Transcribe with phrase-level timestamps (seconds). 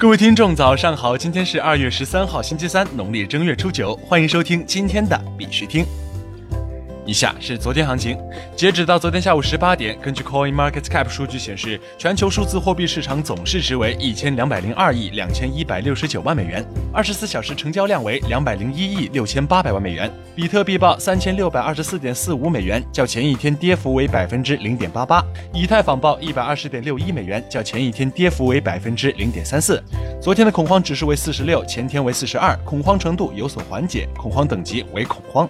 [0.00, 1.18] 各位听众，早上好！
[1.18, 5.84] 今天是二月十三号，星期三，农历正月初九，欢迎收听今天的必须听。
[7.08, 8.18] 以下是昨天行情，
[8.54, 16.62] 截止到昨天下午十八点，根据 Coin Market Cap 数据显示，全球数字货币市场总市值为一千两百零二亿两千一百六十九万美元，
[16.92, 20.12] 二十四小时成交量为两百零一亿六千八百万美元。
[20.36, 25.24] 比特币报三千六百二十四点四五美元，较前一天跌幅为百分之零点八八。
[25.54, 29.82] 以太坊报一百二十点六一美元，较前一天跌幅为百分之零点三四。
[30.20, 35.48] 昨天的恐慌指数为四十六，前天为四十二，恐慌程度有所缓解，恐慌等级为恐慌。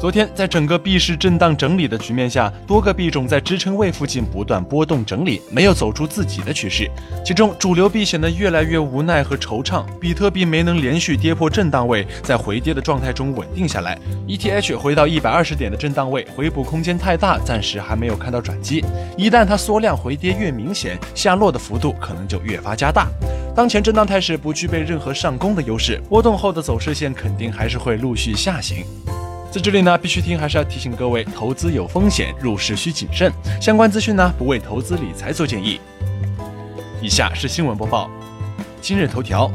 [0.00, 6.90] 昨天，在整个币市震荡整理的局面下，多个币种在支撑位附近不断波动整理，没有走出自己的趋势。
[7.22, 9.84] 其中，主流币显得越来越无奈和惆怅。
[10.00, 13.98] 比特币没能连续跌破震荡位，在回跌的状态中稳定下来。
[14.26, 18.82] ETH 回到一百二十点的震荡位，回补空间太大，暂时还没有看到转机。
[19.18, 23.06] 一旦它缩量回跌越明显，下落的幅度可能就越发加大。
[23.54, 28.82] 当前震荡态势不具备任何上攻的优势，波动后的走势线肯定还是会陆续下行。
[29.50, 33.32] 在这里呢，必须听还是要提醒各位，投资有风险，入市需谨慎。
[33.60, 35.80] 相关资讯呢，不为投资理财做建议。
[37.02, 38.08] 以下是新闻播报。
[38.80, 39.50] 今日头条：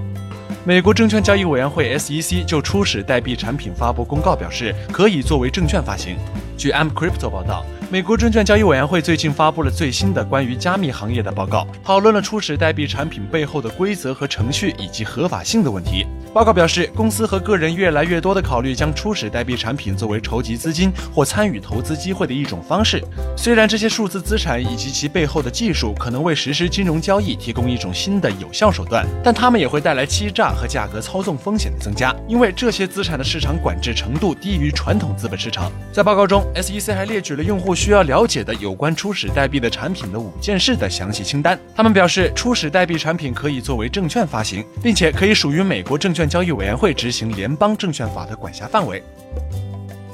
[0.66, 6.18] 美国证券交易委员会 SEC 就初始代币产品发布公告，表示可以作为证券发行。
[6.58, 7.66] 据 M Crypto 报道。
[7.96, 16.06] 美国证券交易委员会最近发布了最新的关于加密行业的报告，讨论了初始代币产品背后的规则和程序以及合法性的问题。
[16.34, 23.02] 报告表示，公司和个人越来越多地考虑将初始代币产品作为筹集资金或参与投资机会的一种方式。
[23.38, 35.72] 虽然这些数字资产以及其背后的技术可能为实施金融交易提供一种新的有效手段，但它们也会带来欺诈和价格操纵风险的增加，因为这些资产的市场管制程度低于传统资本市场。
[35.94, 41.56] 在报告中，SEC 还列举了用户需要了解的有关初始代币的产品的五件事的详细清单。
[41.76, 49.04] 他们表示，初始代币产品可以作为证券发行，并且可以属于美国证券交易委员会执行联邦证券法的管辖范围。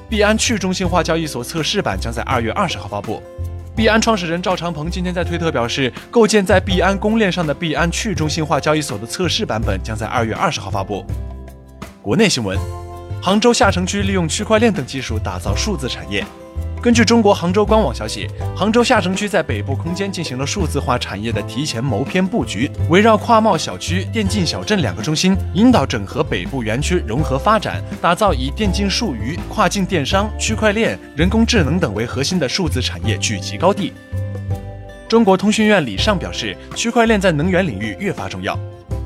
[0.09, 3.23] 币安去中心化交易所测试版将在二月二十号发布。
[3.73, 11.05] 币安创始人赵长鹏今天在推特表示，构建在币安公链上的币安去中心化交易所的测试版本将在二月二十号发布。
[12.01, 12.59] 国内新闻：
[13.23, 16.21] 杭州下城区利用区块链等技术打造数字产业。
[16.81, 33.93] 根据中国杭州官网消息，杭州下城区在北部空间进行了数字化产业的提前谋篇布局，围绕跨贸小区、电竞小镇两个中心，引导整合北部园区融合发展，打造以电竞数娱、跨境电商、区块链、人工智能等为核心的数字产业聚集高地。
[35.07, 38.57] 中国通讯院李尚表示，区块链在能源领域越发重要。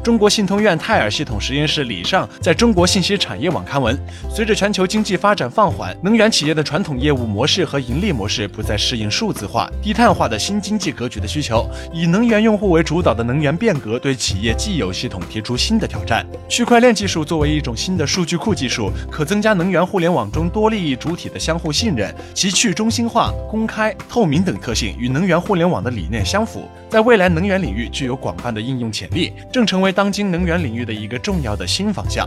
[0.05, 3.99] 中国信通院泰尔系统实验室李尚在中国信息产业网刊文：
[4.29, 16.23] 随着全球经济发展放缓，能源企业的传统业务模式和盈利模式不再适应数字化、低碳化的新经济格局的需求，以能源用户为主导的能源变革对企业既有系统提出新的挑战。
[16.47, 29.91] 区块链技术作为一种新的数据库技术，可增加能源互联网中多利益主体的相互信任，其去中心化、公开、透明等特性与能源互联网的理念相符，在未来能源领域具有广泛的应用潜力，正成为。
[29.91, 32.25] 当今能源领域的一个重要的新方向。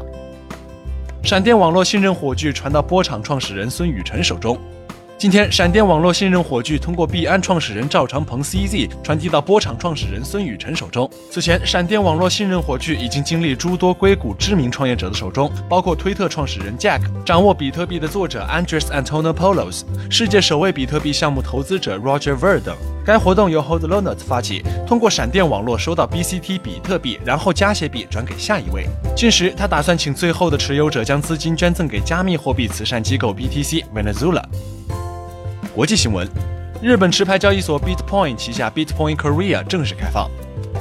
[1.23, 4.59] 闪电网络信任火炬传到波场创始人孙宇晨手中。
[5.17, 11.11] 今天，闪电网络信任火炬通过币安创始人赵长鹏 （CZ） 传递到波场创始人孙宇晨手中。
[11.31, 22.77] 此前，闪电网络信任火炬已经经历诸多硅谷知名创业者的手中，包括推特创始人 Jack、掌握比特币的作者 Andres Antonopoulos、世界首位比特币项目投资者 Roger Ver 等。
[23.09, 28.87] 该活动由 Hodlonaut 发起，通过闪电网络收到 BCT 比特币，然后加些币转给下一位。
[29.17, 34.43] 届时，他打算请最后的持有者将资金捐赠给加密货币慈善机构 BTC Venezuela。
[35.75, 36.29] 国际新闻：
[36.83, 40.31] 日本持牌交易所 Bitpoint 旗下 Bitpoint Korea 正式开放。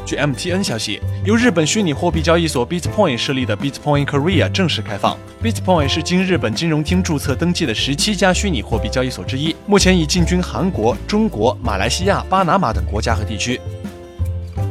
[0.07, 5.17] 据 MTN 消息，由日本虚拟货币交易所 BitPoint 设立的 BitPoint Korea 正式开放。
[5.43, 13.59] BitPoint 是经日本金融厅注册登记的十七家虚拟货币交易所之一，目前已进军韩国、中国、马来西亚、巴拿马等国家和地区。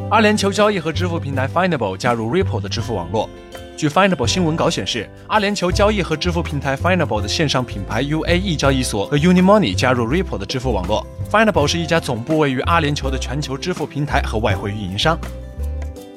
[0.08, 3.28] 阿联酋交易和支付平台 Finable 加入 Ripple 的支付网络。
[3.76, 11.04] 据 Finable 新闻稿显示，阿联酋交易和支付平台 Finable 的线上品牌 UAE 交易所和 Unimoney 加入 Ripple 的支付网络。
[11.28, 15.18] Finable 是一家总部位于阿联酋的全球支付平台和外汇运营商。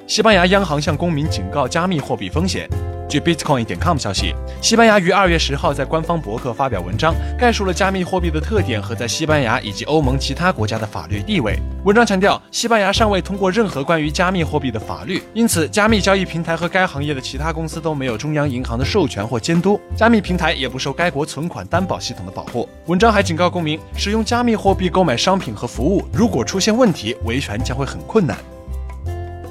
[0.05, 2.69] 西班牙央行向公民警告加密货币风险。
[3.09, 11.57] 据 Bitcoin 点 com 消息，西班牙于二月十号在官方博客发表文章，概述了加密货币的特点和在西班牙以及欧盟其他国家的法律地位。
[11.83, 22.69] 文章强调，西班牙尚未通过任何关于加密货币的法律，因此加密交易平台和该行业的其他公司都没有中央银行的授权或监督，加密平台也不受该国存款担保系统的保护。
[22.85, 28.37] 文章还警告公民，使用加密货币购买商品和服务，如果出现问题，维权将会很困难。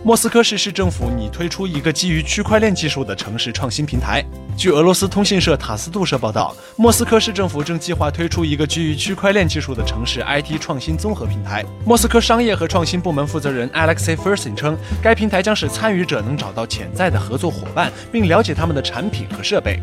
[0.04, 4.24] 莫斯科市市政府拟推出一个基于区块链技术的城市创新平台。
[4.56, 11.64] 据俄罗斯通信社塔斯杜社报道，莫斯科市政府正计划推出一个基于区块链技术的城市 IT 创新综合平台。
[11.84, 19.82] 莫斯科商业和创新部门负责人 Alexey f e r s i n 称，该平台将使参与者能找到潜在的合作伙伴，并了解他们的产品和设备。